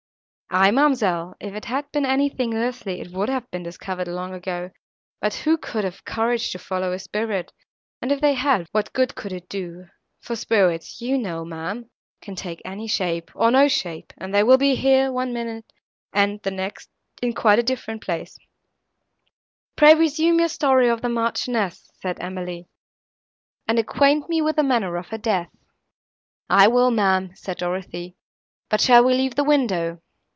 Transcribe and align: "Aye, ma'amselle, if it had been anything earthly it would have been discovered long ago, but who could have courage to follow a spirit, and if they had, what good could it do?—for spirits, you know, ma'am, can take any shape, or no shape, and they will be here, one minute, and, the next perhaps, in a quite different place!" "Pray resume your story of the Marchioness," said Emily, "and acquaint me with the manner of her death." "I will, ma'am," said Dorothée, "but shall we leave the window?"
"Aye, 0.53 0.71
ma'amselle, 0.71 1.33
if 1.39 1.55
it 1.55 1.63
had 1.63 1.89
been 1.93 2.05
anything 2.05 2.53
earthly 2.53 2.99
it 2.99 3.13
would 3.13 3.29
have 3.29 3.49
been 3.51 3.63
discovered 3.63 4.09
long 4.09 4.33
ago, 4.33 4.69
but 5.21 5.33
who 5.33 5.57
could 5.57 5.85
have 5.85 6.03
courage 6.03 6.51
to 6.51 6.59
follow 6.59 6.91
a 6.91 6.99
spirit, 6.99 7.53
and 8.01 8.11
if 8.11 8.19
they 8.19 8.33
had, 8.33 8.67
what 8.73 8.91
good 8.91 9.15
could 9.15 9.31
it 9.31 9.47
do?—for 9.47 10.35
spirits, 10.35 10.99
you 10.99 11.17
know, 11.17 11.45
ma'am, 11.45 11.89
can 12.21 12.35
take 12.35 12.61
any 12.65 12.85
shape, 12.85 13.31
or 13.33 13.49
no 13.49 13.69
shape, 13.69 14.11
and 14.17 14.35
they 14.35 14.43
will 14.43 14.57
be 14.57 14.75
here, 14.75 15.09
one 15.09 15.31
minute, 15.31 15.71
and, 16.11 16.41
the 16.41 16.51
next 16.51 16.89
perhaps, 17.15 17.23
in 17.29 17.29
a 17.29 17.41
quite 17.41 17.65
different 17.65 18.01
place!" 18.03 18.37
"Pray 19.77 19.95
resume 19.95 20.39
your 20.39 20.49
story 20.49 20.89
of 20.89 21.01
the 21.01 21.07
Marchioness," 21.07 21.89
said 22.01 22.19
Emily, 22.19 22.67
"and 23.69 23.79
acquaint 23.79 24.27
me 24.27 24.41
with 24.41 24.57
the 24.57 24.63
manner 24.63 24.97
of 24.97 25.07
her 25.07 25.17
death." 25.17 25.55
"I 26.49 26.67
will, 26.67 26.91
ma'am," 26.91 27.31
said 27.35 27.57
Dorothée, 27.59 28.15
"but 28.67 28.81
shall 28.81 29.05
we 29.05 29.13
leave 29.13 29.35
the 29.35 29.45
window?" 29.45 30.01